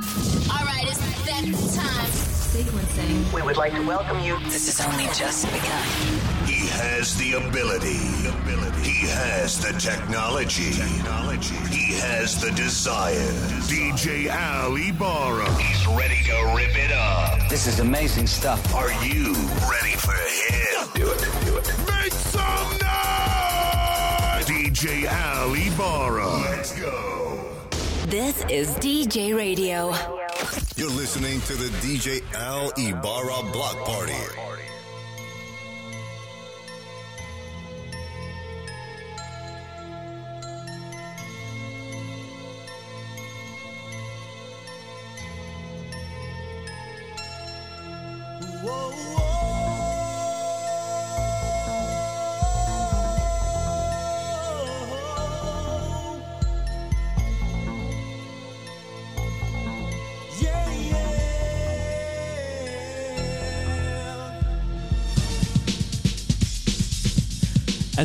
[0.00, 1.44] All right, it's that
[1.76, 2.08] time.
[2.08, 3.34] Sequencing.
[3.34, 4.38] We would like to welcome you.
[4.44, 5.86] This has only just begun.
[6.46, 8.00] He has the ability.
[8.82, 10.72] He has the technology.
[11.68, 13.12] He has the desire.
[13.68, 15.52] DJ Al Ybarra.
[15.60, 17.46] He's ready to rip it up.
[17.50, 18.74] This is amazing stuff.
[18.74, 19.34] Are you
[19.68, 20.88] ready for him?
[20.94, 21.68] Do it, do it.
[21.86, 24.46] Make some noise!
[24.46, 26.26] DJ Al Ybarra.
[26.50, 27.29] Let's go.
[28.10, 29.94] This is DJAY Radio.
[30.74, 34.49] You're listening to the DJ Al Ybarra Block Party.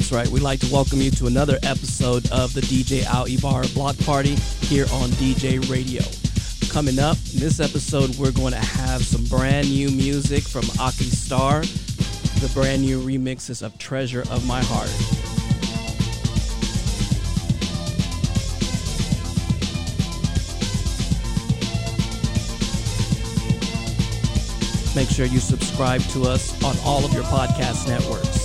[0.06, 0.28] That's right.
[0.28, 4.36] We'd like to welcome you to another episode of the DJ Al Ybarra Block Party
[4.62, 6.04] here on DJAY Radio.
[6.72, 11.06] Coming up in this episode, we're going to have some brand new music from Aki
[11.06, 14.92] Starr, the brand new remixes of Treasure of My Heart.
[24.96, 28.45] Make sure you subscribe to us on all of your podcast networks.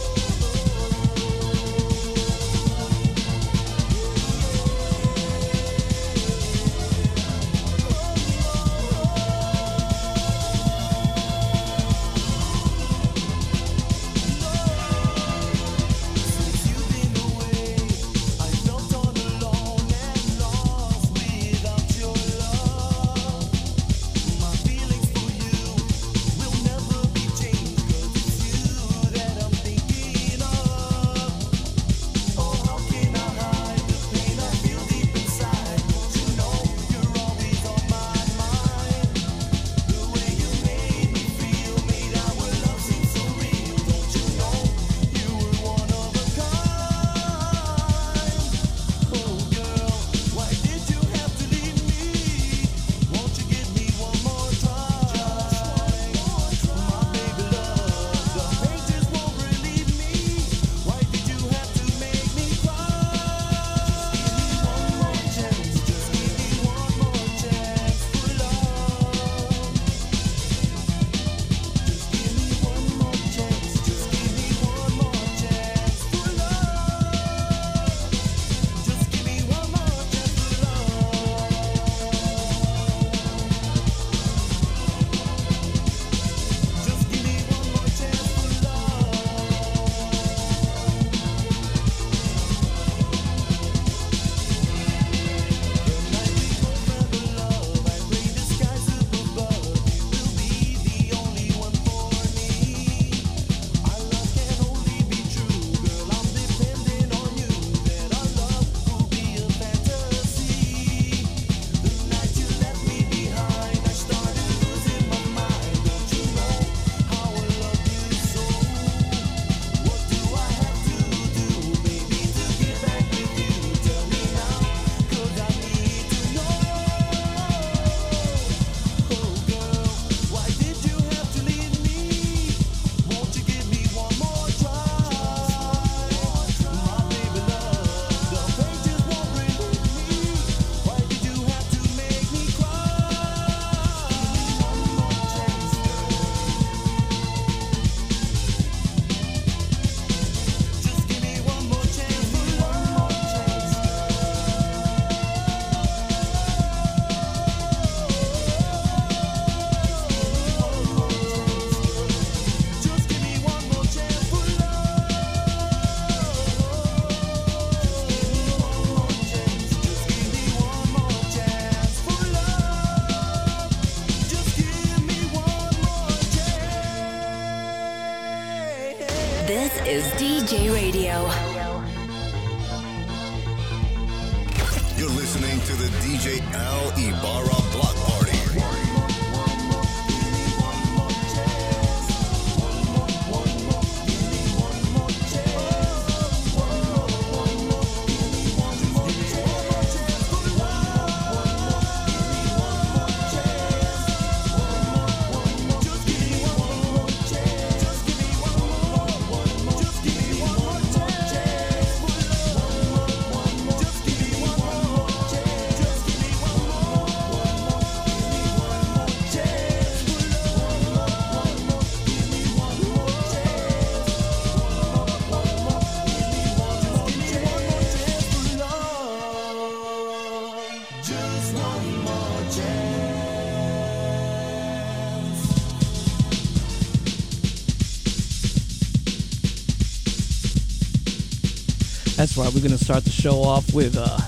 [242.21, 242.53] That's right.
[242.53, 244.19] We're going to start the show off with uh,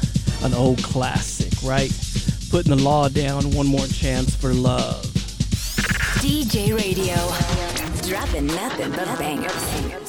[0.46, 1.92] an old classic, right?
[2.48, 3.50] Putting the law down.
[3.50, 5.04] One more chance for love.
[6.22, 7.16] DJAY Radio.
[8.08, 10.01] Dropping nothing but bangers.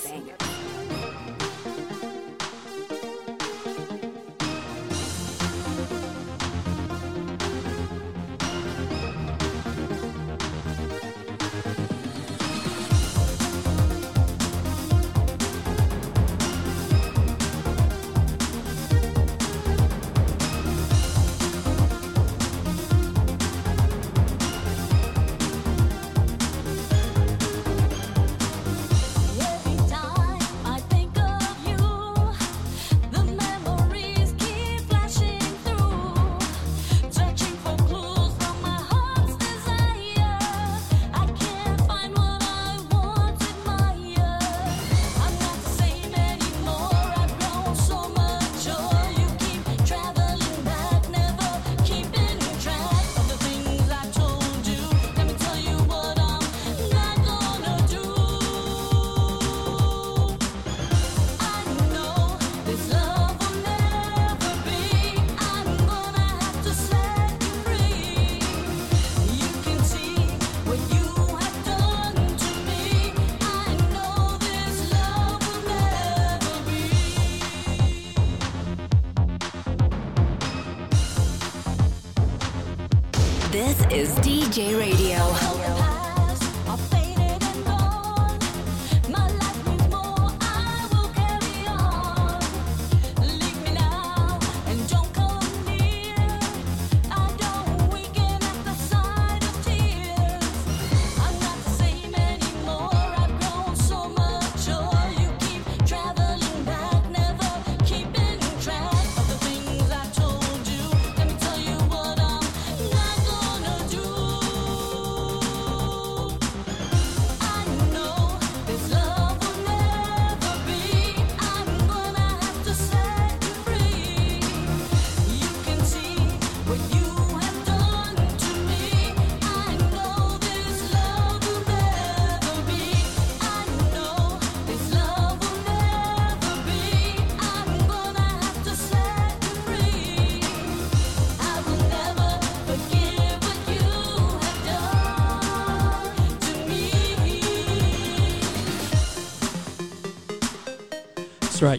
[84.53, 85.02] DJAY Radio.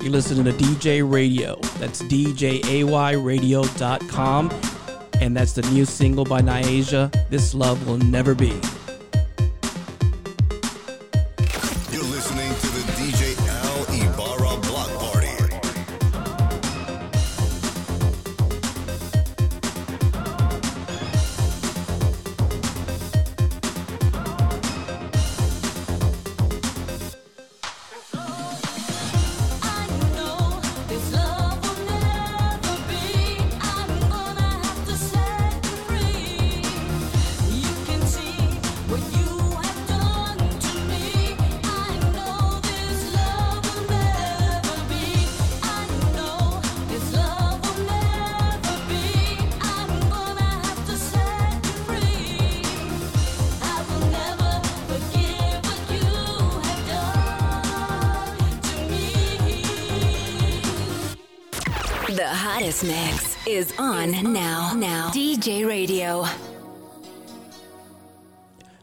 [0.05, 1.57] You're listening to DJAY Radio.
[1.79, 4.53] That's DJAYradio.com.
[5.23, 8.53] And that's the new single by Niaja, This Love Will Never Be.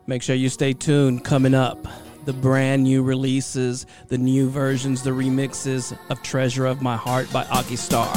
[0.08, 1.24] Make sure you stay tuned.
[1.24, 1.88] Coming up,
[2.26, 7.46] the brand new releases, the new versions, the remixes of Treasure of My Heart by
[7.46, 8.16] Aki Starr.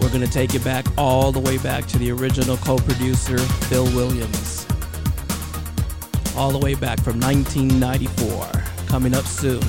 [0.00, 3.38] We're going to take it back all the way back to the original co producer,
[3.38, 4.66] Phil Williams.
[6.36, 8.86] All the way back from 1994.
[8.88, 9.62] Coming up soon.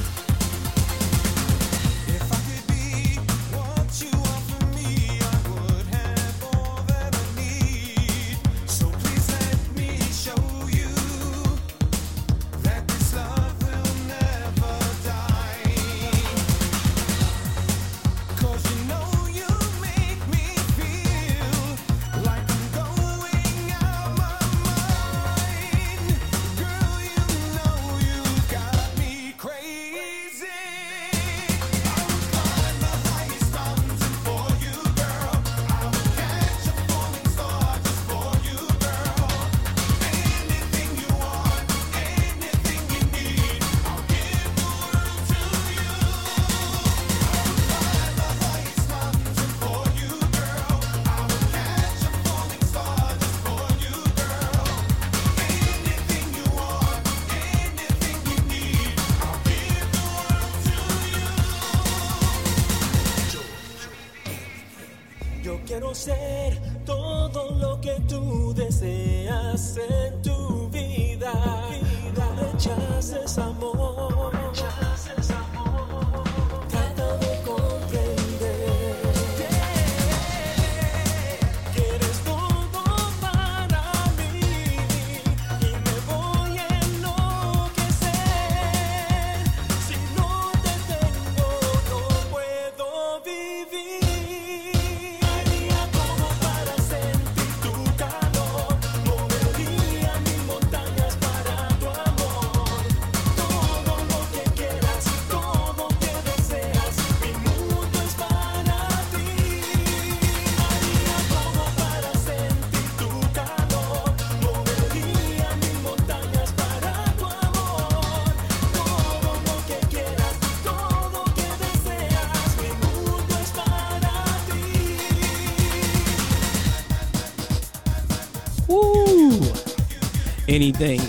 [130.52, 131.00] anything.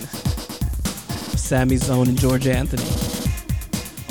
[1.37, 2.83] Sammy Zone and George Anthony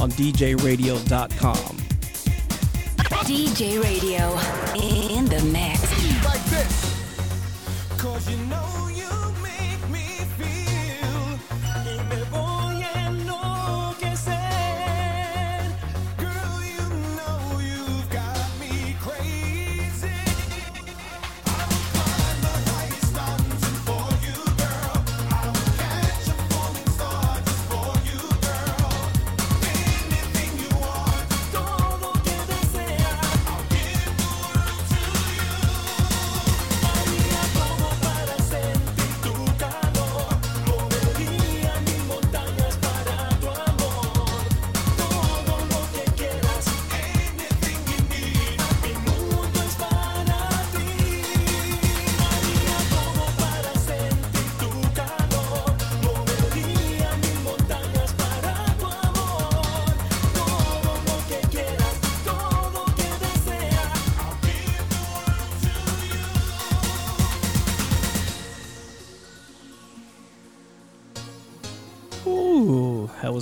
[0.02, 1.78] on DJAYradio.com.
[3.26, 4.32] DJAY Radio
[4.76, 5.81] in the mix.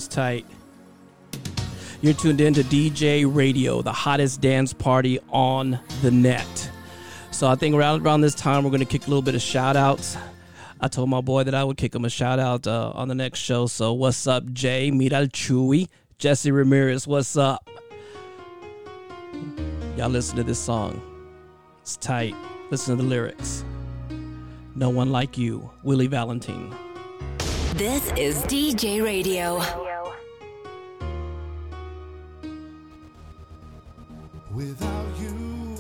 [0.10, 0.46] tight.
[2.02, 6.72] You're tuned in to DJAY Radio, the hottest dance party on the net.
[7.32, 9.42] So I think around around this time we're going to kick a little bit of
[9.42, 10.18] shout outs.
[10.82, 13.16] I told my boy that I would kick him a shout out uh, on the
[13.16, 13.68] next show.
[13.68, 14.92] So what's up, Jay?
[14.92, 17.06] Miral Chewy, Jesse Ramirez.
[17.06, 17.70] What's up?
[19.98, 21.02] Y'all listen to this song.
[21.82, 22.36] It's tight.
[22.72, 23.66] Listen to the lyrics.
[24.76, 26.74] No one like you, Willie Valentin.
[27.74, 29.89] This is DJAY Radio.
[34.54, 35.78] Without you,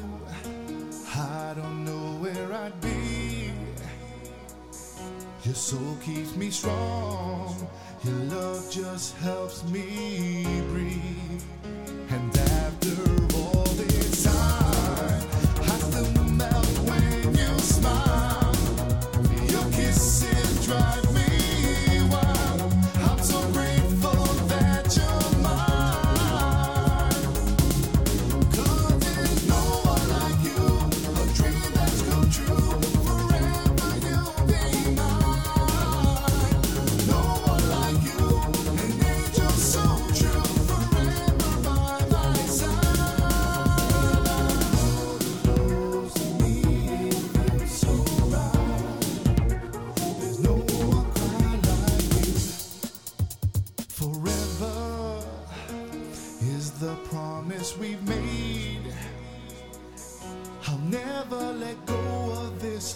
[1.15, 3.51] I don't know where I'd be.
[5.43, 7.67] Your soul keeps me strong,
[8.03, 11.98] your love just helps me breathe.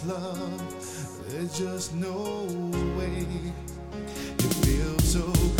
[0.06, 2.46] love, there's just no
[2.98, 3.26] way
[4.38, 5.53] to feel so.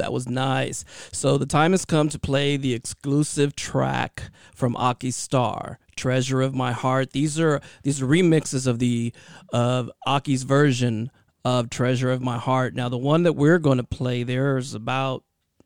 [0.00, 0.84] that was nice.
[1.12, 6.54] So the time has come to play the exclusive track from Aki Starr, Treasure of
[6.54, 7.12] My Heart.
[7.12, 9.12] These are these are remixes of the
[9.52, 11.10] of Aki's version
[11.44, 12.74] of Treasure of My Heart.
[12.74, 15.24] Now the one that we're going to play there's about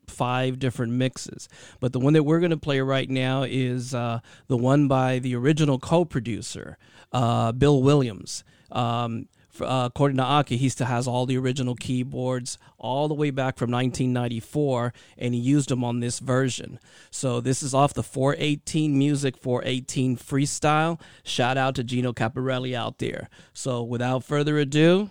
[0.09, 1.49] five different mixes.
[1.81, 5.19] But the one that we're going to play right now is uh, the one by
[5.19, 6.77] the original co producer,
[7.13, 8.45] uh, Bill Williams.
[8.71, 9.29] Um,
[9.61, 13.57] uh, according to Aki, he still has all the original keyboards all the way back
[13.57, 16.79] from 1994, and he used them on this version.
[17.11, 21.01] So this is off the 418 Music 418 Freestyle.
[21.23, 23.29] Shout out to Gino Caparelli out there.
[23.53, 25.11] So without further ado,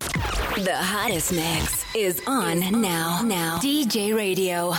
[0.00, 3.22] the hottest mix is on now.
[3.22, 4.74] Now DJAY Radio.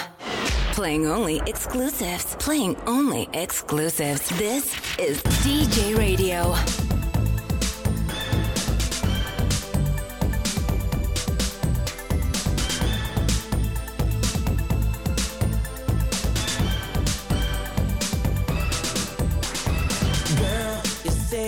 [0.73, 2.36] Playing only exclusives.
[2.36, 4.29] Playing only exclusives.
[4.38, 7.01] This is DJAY Radio.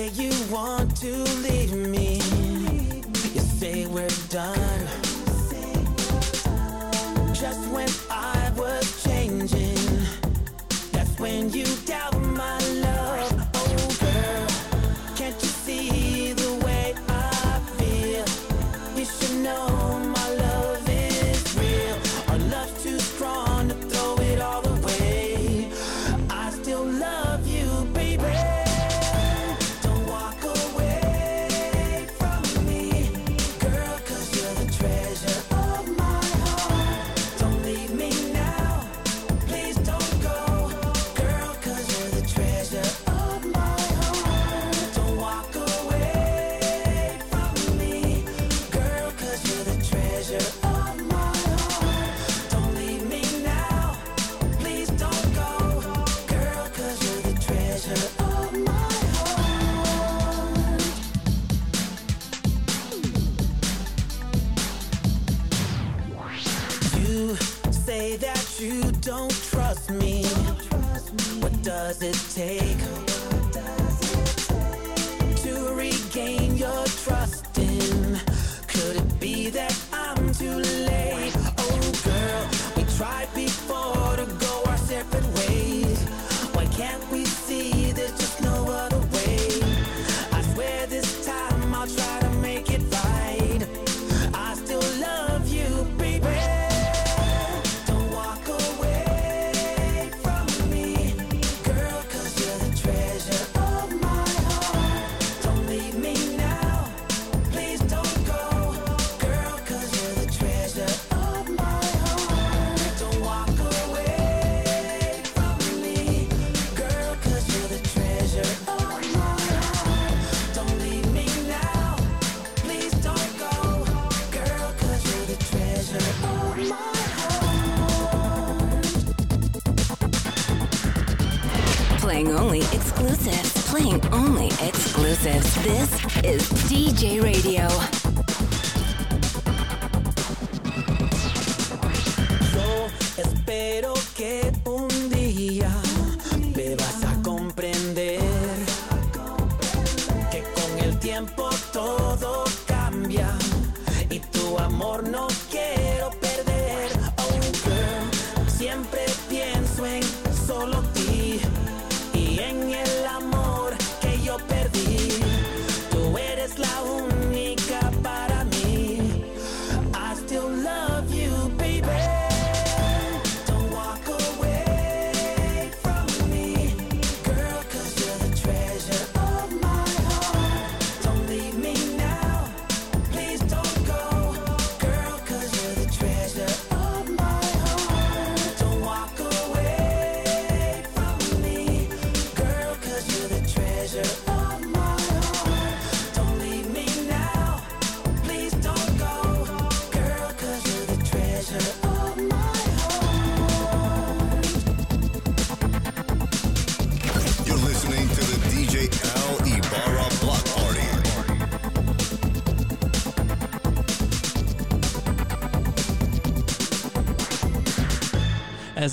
[0.09, 1.11] you want to
[1.41, 1.52] live.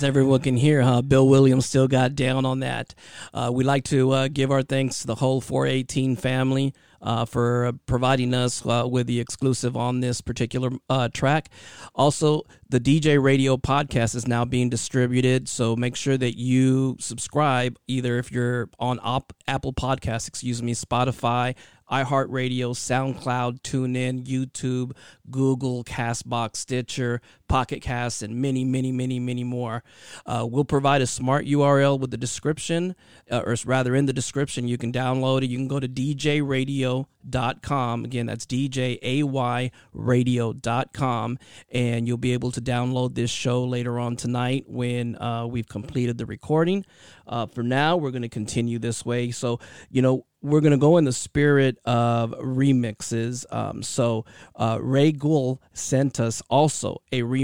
[0.00, 1.02] As everyone can hear, huh?
[1.02, 2.94] Bill Williams still got down on that.
[3.34, 7.72] Uh, we'd like to uh, give our thanks to the whole 418 family uh, for
[7.84, 11.50] providing us uh, with the exclusive on this particular uh, track.
[11.94, 17.76] Also, the DJAY Radio podcast is now being distributed, so make sure that you subscribe
[17.86, 21.54] either if you're on op- Apple Podcasts, excuse me, Spotify,
[21.90, 24.92] iHeartRadio, SoundCloud, TuneIn, YouTube,
[25.30, 29.82] Google, Castbox, Stitcher, Pocket Cast, and many, many, many, many more.
[30.24, 32.94] Uh, we'll provide a smart URL with the description,
[33.28, 34.68] uh, or rather in the description.
[34.68, 35.50] You can download it.
[35.50, 38.04] You can go to djradio.com.
[38.04, 41.38] Again, that's djayradio.com,
[41.72, 46.18] and you'll be able to download this show later on tonight when uh, we've completed
[46.18, 46.86] the recording.
[47.26, 49.32] Uh, for now, we're going to continue this way.
[49.32, 49.58] So,
[49.90, 53.44] you know, we're going to go in the spirit of remixes.
[53.54, 54.24] Um, so,
[54.56, 57.39] uh, Ray Guell sent us also a remix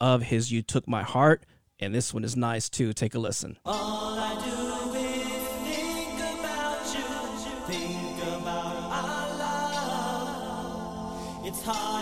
[0.00, 1.44] of his You Took My Heart,
[1.80, 2.92] and this one is nice too.
[2.92, 3.56] Take a listen.
[3.64, 4.18] All
[11.68, 11.95] I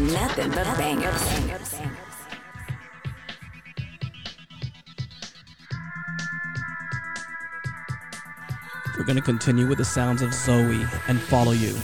[0.00, 1.22] nothing but bangers.
[8.96, 11.76] We're going to continue with the sounds of Zoe and follow you.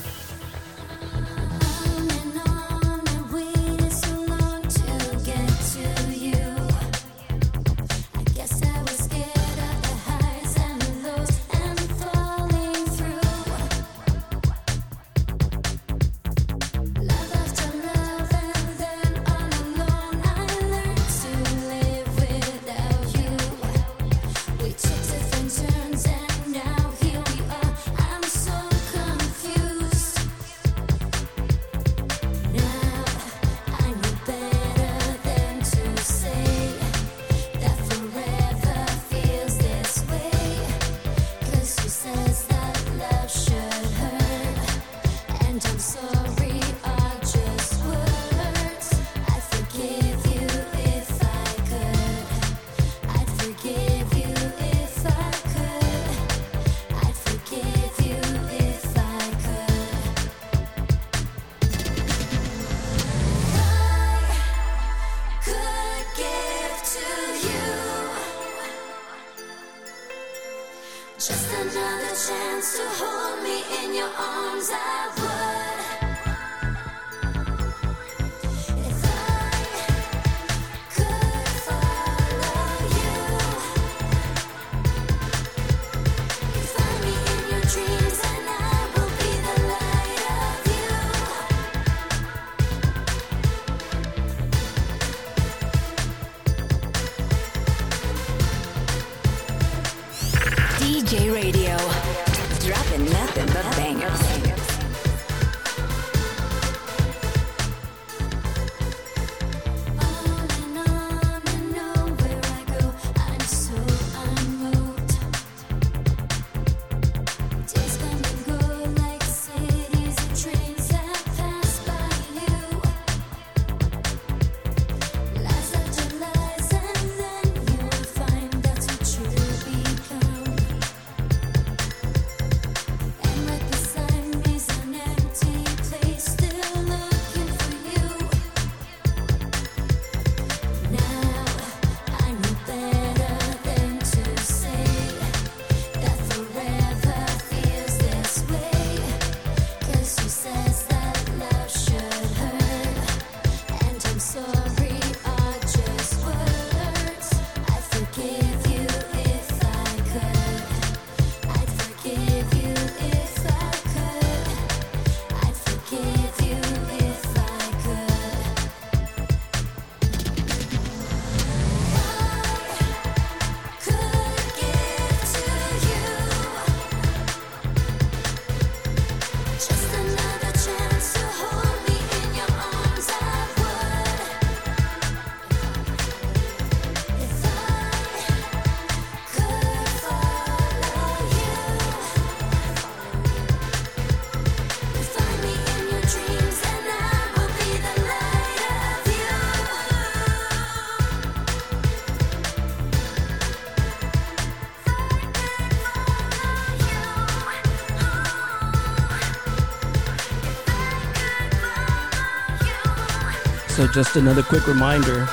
[213.73, 215.27] So, just another quick reminder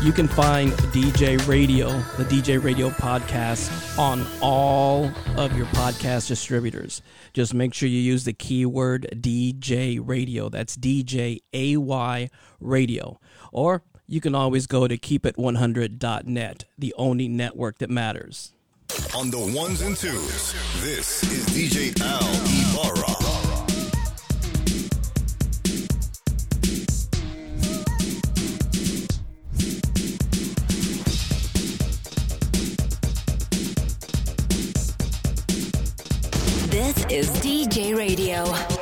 [0.00, 7.02] you can find DJAY Radio, the DJAY Radio podcast, on all of your podcast distributors.
[7.32, 10.48] Just make sure you use the keyword DJAY Radio.
[10.48, 13.18] That's DJ AY Radio.
[13.50, 18.52] Or you can always go to keepit100.net, the only network that matters.
[19.16, 23.17] On the ones and twos, this is DJ Al Ybarra.
[37.10, 38.77] is DJAY Radio.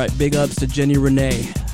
[0.00, 0.16] Right.
[0.16, 1.69] Big ups to Jenni Renee.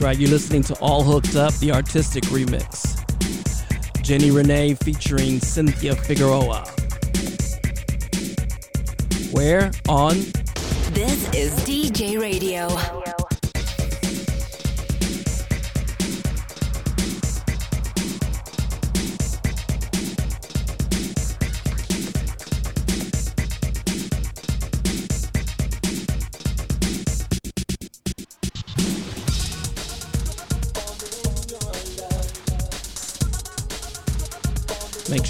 [0.00, 0.18] Right.
[0.18, 2.96] You're listening to All Hooked Up, the artistic remix.
[4.02, 6.64] Jenni Renee featuring Synthia Figueroa.
[9.32, 9.70] Where?
[9.90, 10.14] On
[10.94, 12.99] This is DJAY Radio.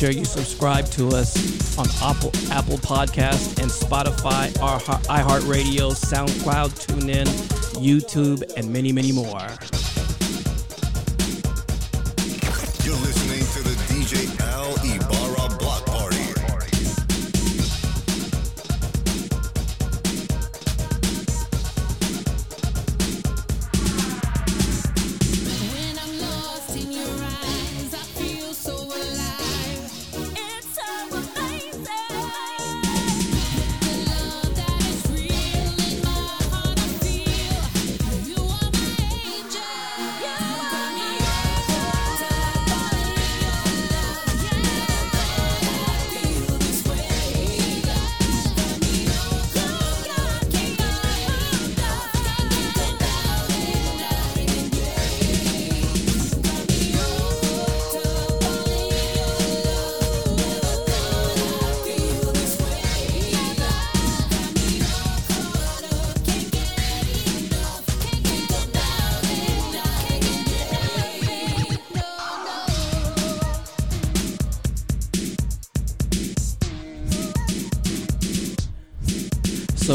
[0.01, 7.27] Sure you subscribe to us on Apple Apple Podcast and Spotify, our iHeartRadio, SoundCloud, TuneIn,
[7.75, 9.47] YouTube, and many, many more.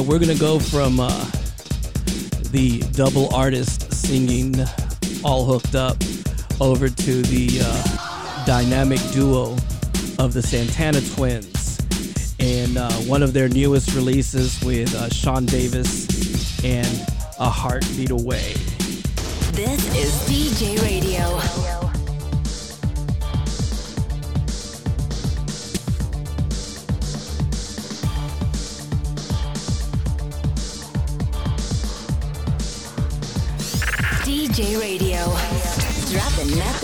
[0.05, 1.09] We're gonna go from uh,
[2.51, 4.53] the double artist singing
[5.23, 5.97] "All Hooked Up"
[6.61, 9.53] over to the uh, dynamic duo
[10.19, 11.79] of the Santana Twins,
[12.39, 16.87] and uh, one of their newest releases with uh, Shawn Davis and
[17.39, 18.53] "A Heartbeat Away."
[19.53, 21.74] This is DJAY Radio.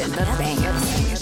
[0.01, 1.20] Nothing but bangers.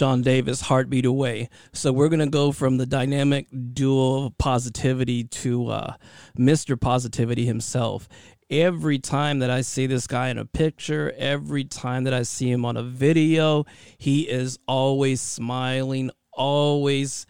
[0.00, 1.50] Shawn Davis heartbeat away.
[1.74, 5.94] So we're going to go from the dynamic dual positivity to uh,
[6.38, 6.80] Mr.
[6.80, 8.08] Positivity himself.
[8.48, 12.50] Every time that I see this guy in a picture, every time that I see
[12.50, 13.66] him on a video,
[13.98, 17.26] he is always smiling, always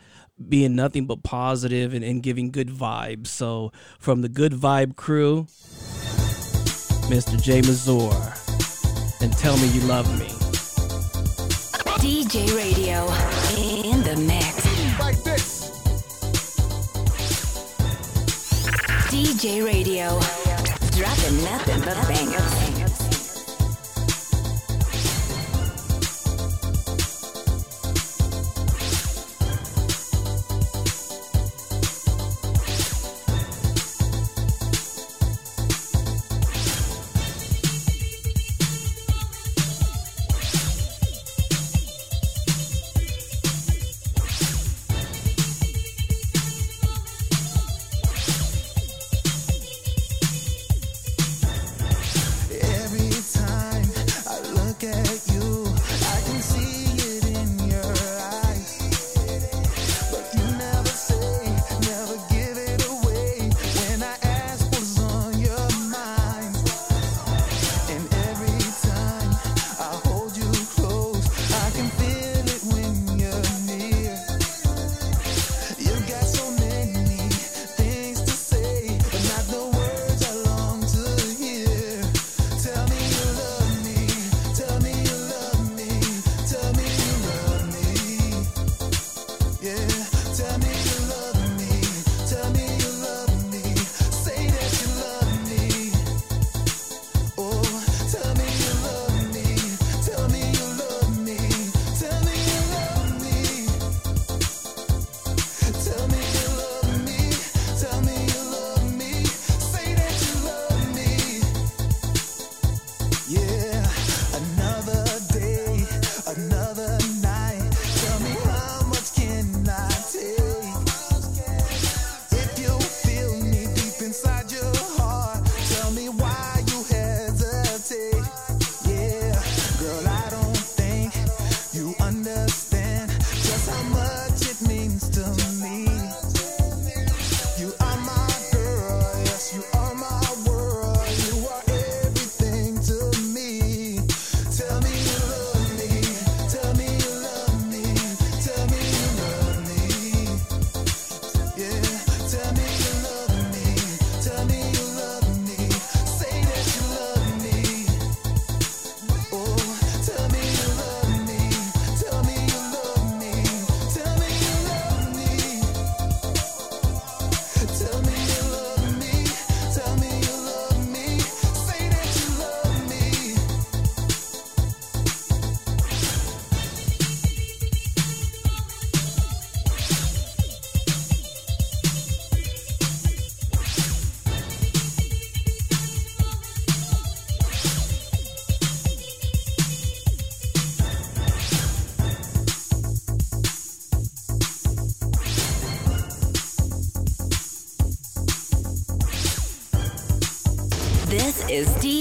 [0.48, 3.26] being nothing but positive and, and giving good vibes.
[3.26, 5.48] So from the Good Vibe crew,
[7.10, 7.34] Mr.
[7.36, 10.49] Jae Mazor, and tell me you love me.
[12.00, 13.04] DJAY Radio
[13.58, 14.98] in the mix.
[14.98, 15.70] Like this.
[19.10, 20.18] DJAY Radio.
[20.96, 22.89] Dropping nothing but bangers.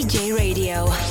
[0.10, 1.09] J Radio.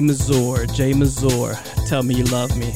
[0.00, 0.66] Jae Mazor.
[0.68, 2.72] Jae Mazor, tell me you love me.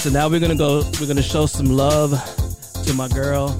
[0.00, 0.82] So now we're gonna go.
[1.00, 2.10] We're gonna show some love
[2.84, 3.50] to my girl.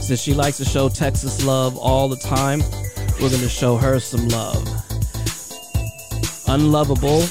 [0.00, 2.60] Since she likes to show Texas love all the time,
[3.20, 4.62] we're gonna show her some love.
[6.48, 7.22] Unlovable,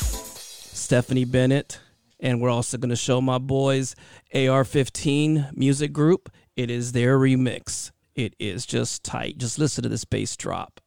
[0.73, 1.79] Stefanie Bennett,
[2.19, 3.95] and we're also gonna show my boys
[4.33, 6.29] AR15 Music Group.
[6.55, 7.91] It is their remix.
[8.15, 9.37] It is just tight.
[9.37, 10.81] Just listen to this bass drop.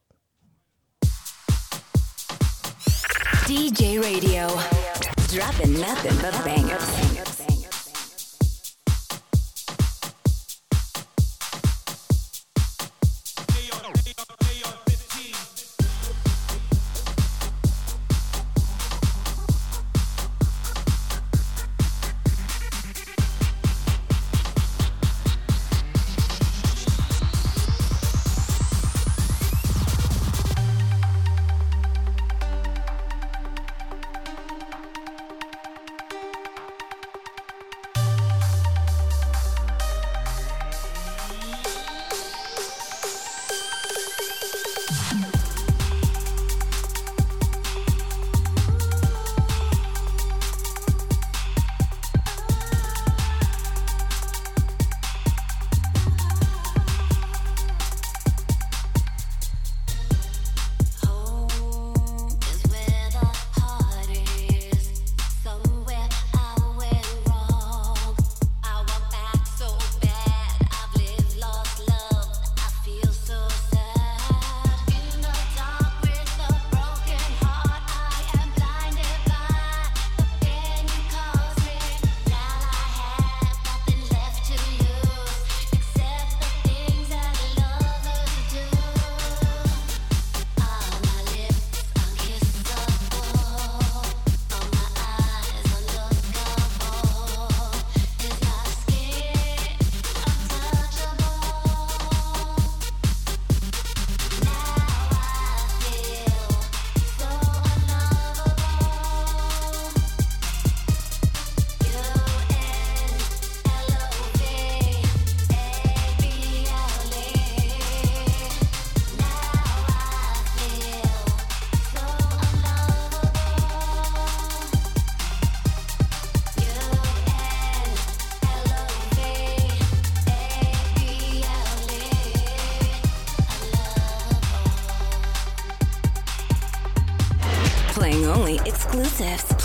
[3.49, 4.47] DJAY Radio.
[5.27, 7.28] Dropping nothing but bangers.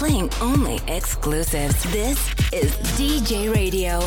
[0.05, 1.83] Playing only exclusives.
[1.91, 2.19] This
[2.53, 4.01] is DJAY Radio.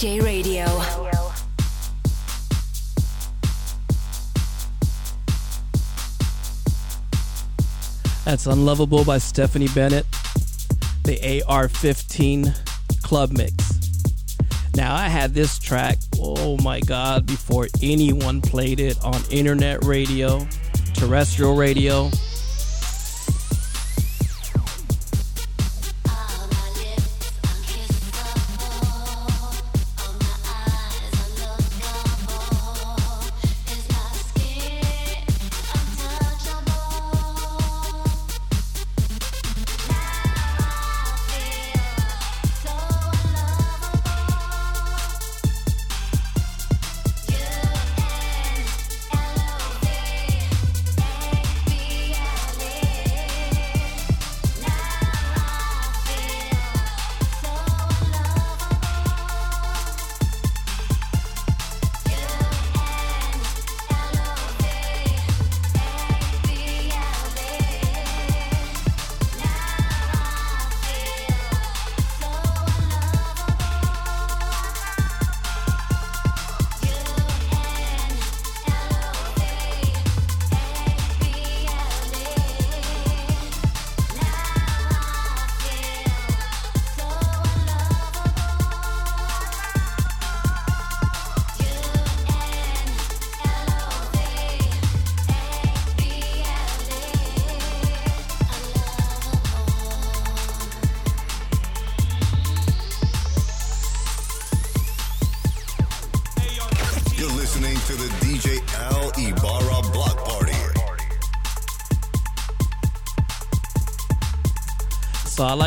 [0.00, 0.64] DJAY Radio.
[8.24, 10.06] That's Unlovable by Stefanie Bennett,
[11.04, 12.54] the AR 15
[13.02, 13.52] Club Mix.
[14.74, 20.46] Now, I had this track, oh my God, before anyone played it on internet radio,
[20.94, 22.10] terrestrial radio.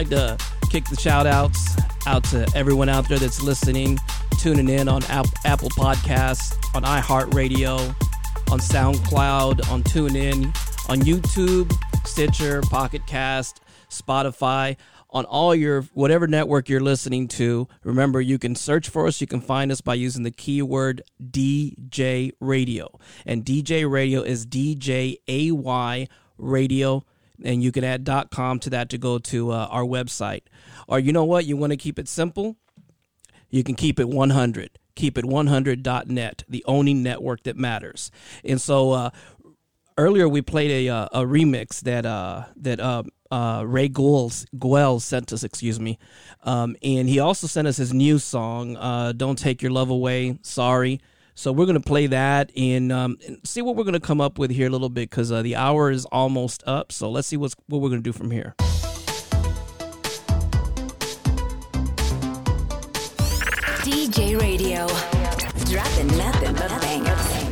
[0.03, 0.37] Like to
[0.69, 1.77] kick the shout outs
[2.07, 3.97] out to everyone out there that's listening,
[4.37, 7.95] tuning in on Apple Podcasts, on iHeartRadio,
[8.51, 10.47] on SoundCloud, on TuneIn,
[10.89, 11.71] on YouTube,
[12.05, 14.75] Stitcher, Pocket Cast, Spotify,
[15.09, 17.69] on all your whatever network you're listening to.
[17.85, 19.21] Remember, you can search for us.
[19.21, 22.99] You can find us by using the keyword DJAY Radio.
[23.25, 27.05] And DJAY Radio is DJAY Radio
[27.43, 30.43] and you can add .com to that to go to uh, our website.
[30.87, 31.45] Or you know what?
[31.45, 32.57] You want to keep it simple?
[33.49, 34.79] You can keep it 100.
[34.95, 38.11] Keep it 100.net, the only network that matters.
[38.43, 39.09] And so uh,
[39.97, 45.01] earlier we played a uh, a remix that uh, that uh, uh, Ray Guels Guell
[45.01, 45.97] sent us, excuse me,
[46.43, 50.37] um, and he also sent us his new song, uh, "Don't Take Your Love Away."
[50.41, 51.01] Sorry.
[51.35, 54.51] So we're gonna play that and, um, and see what we're gonna come up with
[54.51, 56.91] here a little bit because uh, the hour is almost up.
[56.91, 58.55] So let's see what's what we're gonna do from here.
[63.83, 64.87] DJAY Radio.
[65.65, 67.42] Dropping nothing but bangers.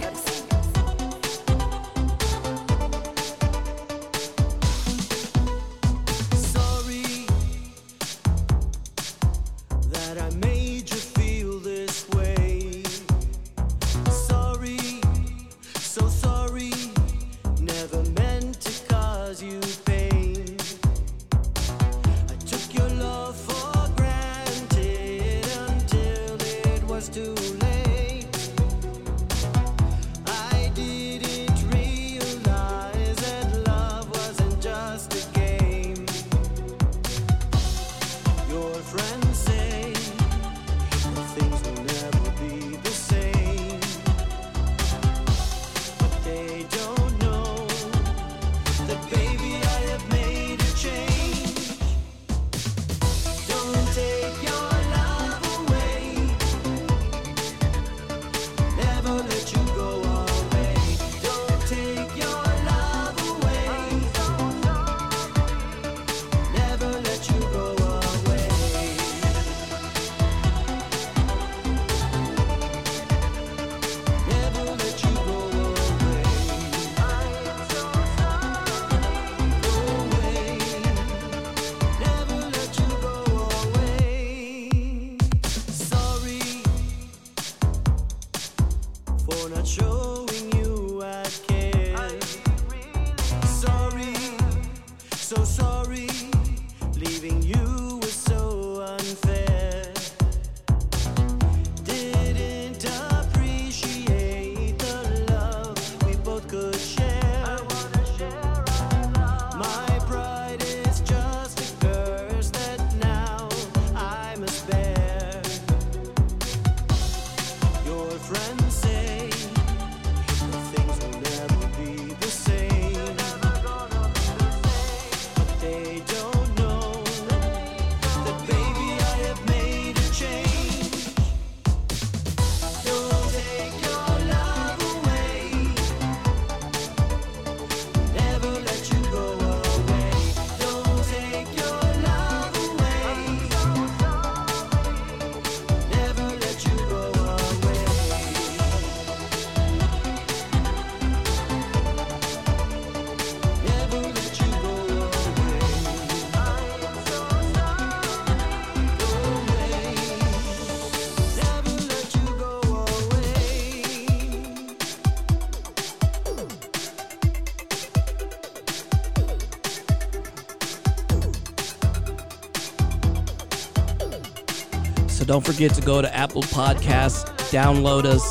[175.32, 177.24] Don't forget to go to Apple Podcasts,
[177.54, 178.22] download us,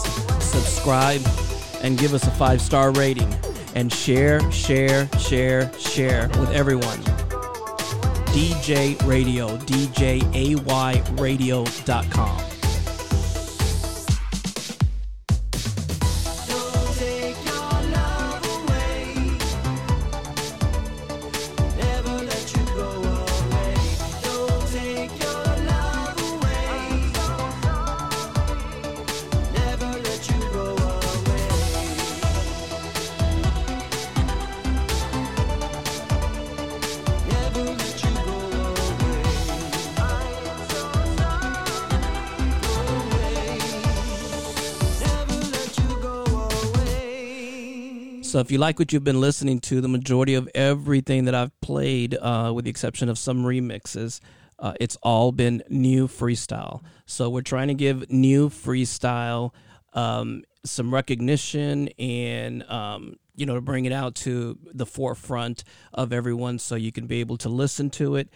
[0.44, 1.22] subscribe,
[1.82, 3.34] and give us a five star rating.
[3.74, 6.98] And share, share, share, share with everyone.
[8.34, 10.56] DJAY Radio, DJAY
[48.40, 52.16] if you like what you've been listening to, the majority of everything that I've played,
[52.20, 54.20] uh, with the exception of some remixes,
[54.58, 56.82] uh, it's all been new freestyle.
[57.06, 59.52] So we're trying to give new freestyle
[59.94, 65.64] um, some recognition and um, you know to bring it out to the forefront
[65.94, 68.28] of everyone, so you can be able to listen to it.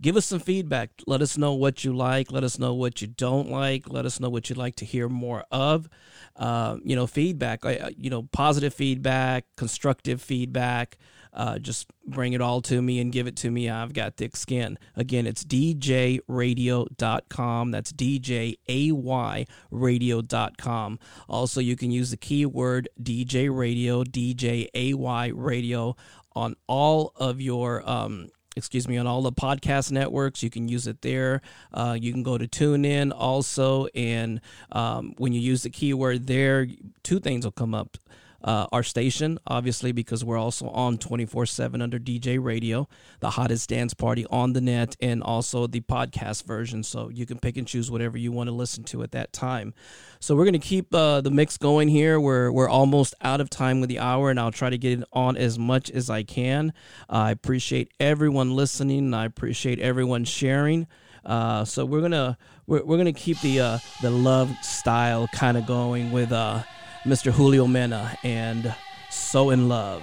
[0.00, 0.90] Give us some feedback.
[1.08, 2.30] Let us know what you like.
[2.30, 3.90] Let us know what you don't like.
[3.90, 5.88] Let us know what you'd like to hear more of.
[6.36, 7.64] Uh, you know, feedback.
[7.64, 10.98] uh, You know, positive feedback, constructive feedback.
[11.32, 13.68] Uh, just bring it all to me and give it to me.
[13.68, 14.78] I've got thick skin.
[14.96, 17.70] Again, it's djayradio.com.
[17.70, 20.98] That's D-J-A-Y radio.com.
[21.28, 25.96] Also, you can use the keyword DJAY Radio, D-J-A-Y radio
[26.34, 28.28] on all of your um,
[28.58, 30.42] excuse me, on all the podcast networks.
[30.42, 31.40] You can use it there.
[31.72, 34.40] Uh, you can go to TuneIn also, and
[34.72, 36.66] um, when you use the keyword there,
[37.02, 37.96] two things will come up.
[38.42, 42.88] Uh, our station, obviously, because we're also on 24 7 under DJAY Radio,
[43.20, 46.84] the hottest dance party on the net, and also the podcast version.
[46.84, 49.74] So you can pick and choose whatever you want to listen to at that time.
[50.20, 52.20] So we're going to keep uh, the mix going here.
[52.20, 55.04] We're, we're almost out of time with the hour, and I'll try to get it
[55.12, 56.72] on as much as I can.
[57.08, 60.86] I appreciate everyone listening, I appreciate everyone sharing.
[61.24, 65.66] Uh, so we're gonna we're, we're gonna keep the uh, the love style kind of
[65.66, 66.62] going with uh,
[67.04, 67.30] Mr.
[67.30, 68.74] Julio Mena and
[69.10, 70.02] "So in Love."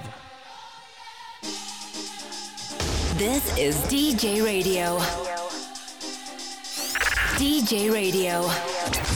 [3.18, 4.98] This is DJAY Radio.
[7.38, 8.42] DJAY Radio.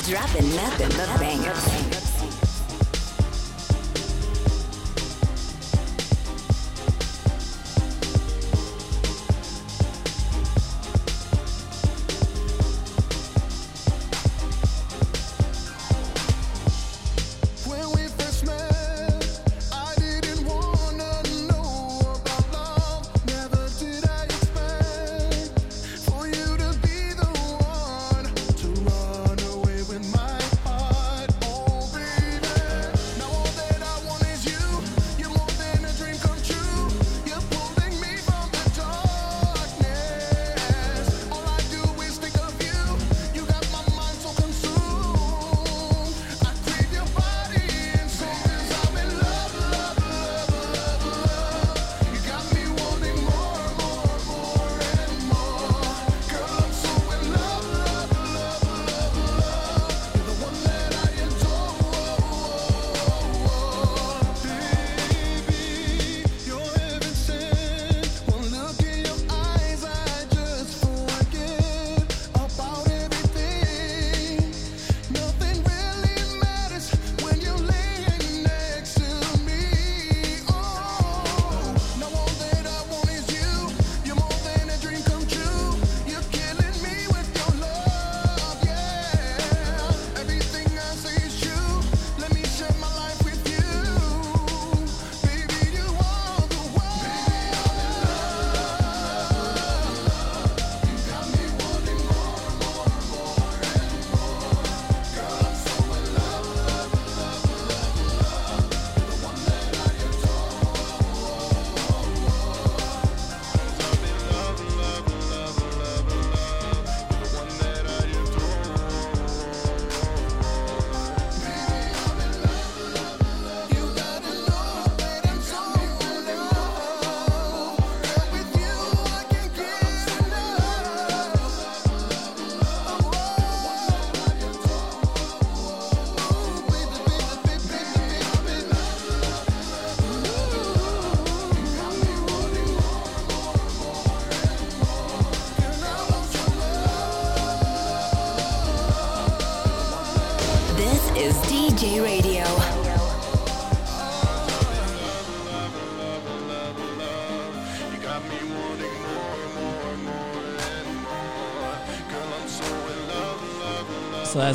[0.08, 1.89] Dropping nothing but bangers.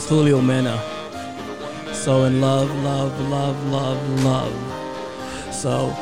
[0.02, 0.76] Julio Mena.
[1.92, 5.54] So in love, love, love, love, love.
[5.54, 5.94] So,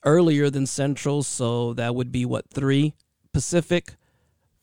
[0.03, 2.93] earlier than Central, so that would be what, 3
[3.34, 3.95] Pacific,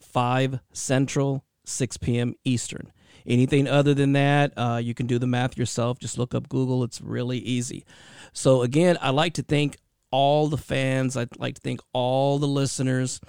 [0.00, 2.34] 5 Central, 6 p.m.
[2.44, 2.92] Eastern.
[3.28, 5.98] Anything other than that, uh, you can do the math yourself.
[5.98, 6.82] Just look up Google.
[6.82, 7.84] It's really easy.
[8.32, 9.76] So, again, I'd like to thank
[10.10, 11.16] all the fans.
[11.16, 13.20] I'd like to thank all the listeners.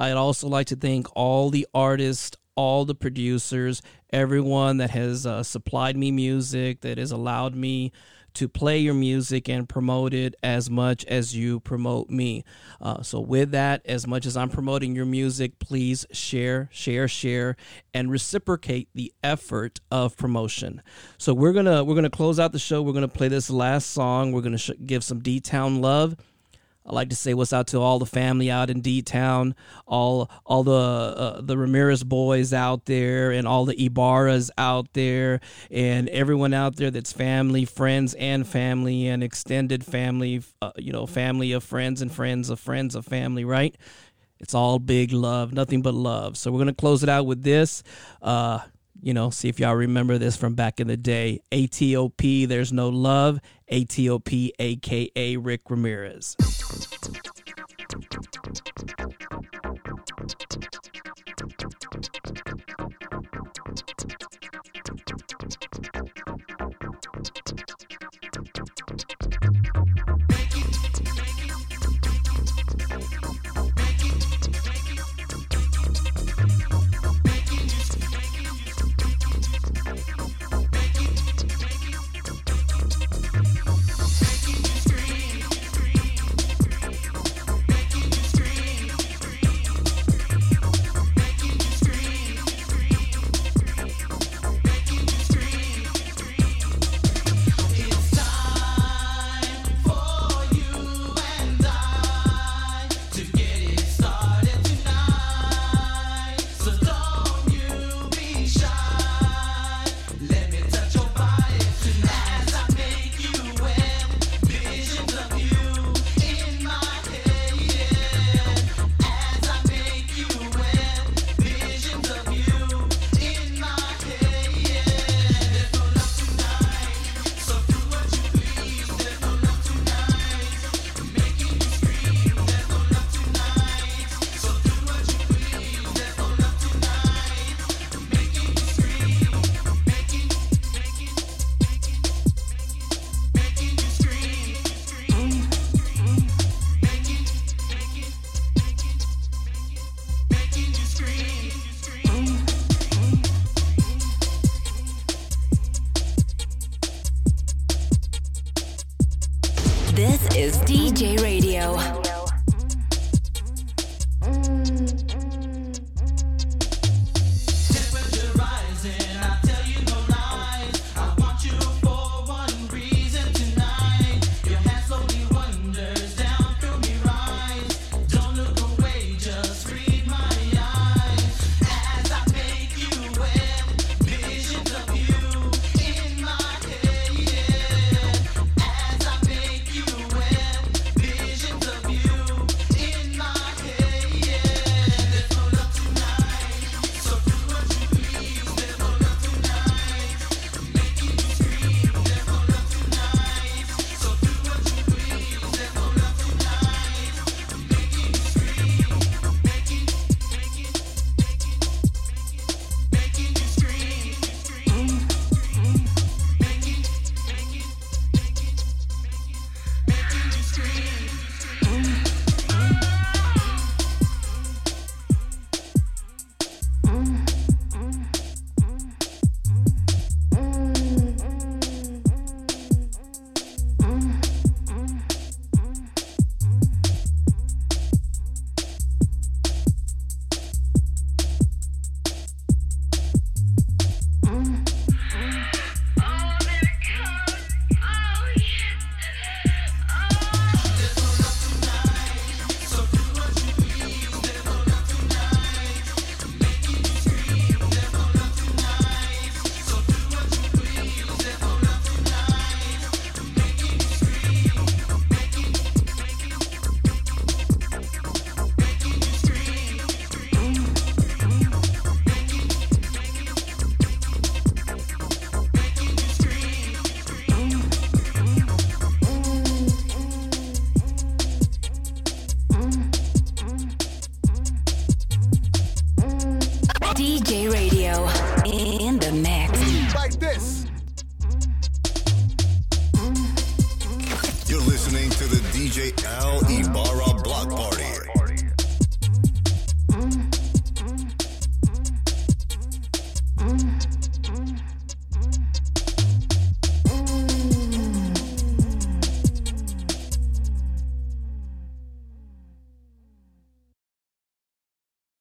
[0.00, 5.42] I'd also like to thank all the artists, all the producers, everyone that has uh,
[5.42, 7.92] supplied me music, that has allowed me
[8.34, 12.44] to play your music and promote it as much as you promote me.
[12.80, 17.56] Uh, so, with that, as much as I'm promoting your music, please share, share, share,
[17.94, 20.82] and reciprocate the effort of promotion.
[21.18, 22.82] So, we're gonna we're gonna close out the show.
[22.82, 24.32] We're gonna play this last song.
[24.32, 26.16] We're gonna sh- give some D Town love.
[26.84, 29.54] I like to say what's out to all the family out in D Town,
[29.86, 35.40] all all the uh, the Ramirez boys out there, and all the Ybarras out there,
[35.70, 41.06] and everyone out there that's family, friends, and family, and extended family, uh, you know,
[41.06, 43.76] family of friends and friends of friends of family, right?
[44.40, 46.36] It's all big love, nothing but love.
[46.36, 47.84] So we're gonna close it out with this.
[48.20, 48.58] Uh,
[49.02, 51.40] you know, see if y'all remember this from back in the day.
[51.50, 53.40] ATOP, there's no love.
[53.70, 56.36] ATOP, aka Rick Ramirez.